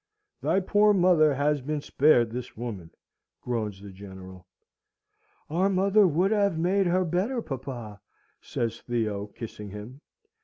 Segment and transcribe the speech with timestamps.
[0.41, 2.89] "Thy poor mother has been spared this woman,"
[3.39, 4.47] groans the General.
[5.47, 8.01] "Our mother would have made her better, papa,"
[8.41, 10.01] says Theo, kissing him.